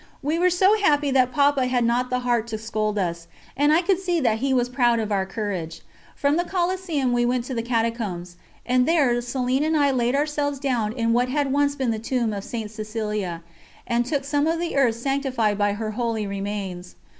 We 0.23 0.39
were 0.39 0.49
so 0.49 0.75
happy 0.79 1.11
that 1.11 1.31
Papa 1.31 1.67
had 1.67 1.83
not 1.83 2.09
the 2.09 2.21
heart 2.21 2.47
to 2.47 2.57
scold 2.57 2.97
us, 2.97 3.27
and 3.55 3.71
I 3.71 3.83
could 3.83 3.99
see 3.99 4.19
that 4.19 4.39
he 4.39 4.51
was 4.51 4.67
proud 4.67 4.97
of 4.99 5.11
our 5.11 5.27
courage. 5.27 5.83
From 6.15 6.37
the 6.37 6.43
Coliseum 6.43 7.13
we 7.13 7.23
went 7.23 7.43
to 7.43 7.53
the 7.53 7.61
Catacombs, 7.61 8.35
and 8.65 8.87
there 8.87 9.13
Céline 9.17 9.61
and 9.61 9.77
I 9.77 9.91
laid 9.91 10.15
ourselves 10.15 10.57
down 10.57 10.91
in 10.93 11.13
what 11.13 11.29
had 11.29 11.51
once 11.53 11.75
been 11.75 11.91
the 11.91 11.99
tomb 11.99 12.33
of 12.33 12.43
St. 12.43 12.71
Cecilia, 12.71 13.43
and 13.85 14.03
took 14.03 14.23
some 14.23 14.47
of 14.47 14.59
the 14.59 14.75
earth 14.75 14.95
sanctified 14.95 15.59
by 15.59 15.73
her 15.73 15.91
holy 15.91 16.25
remains. 16.25 16.95